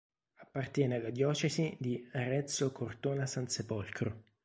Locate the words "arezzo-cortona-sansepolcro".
2.13-4.15